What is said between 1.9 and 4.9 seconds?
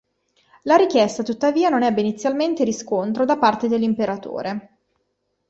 inizialmente riscontro da parte dell'imperatore.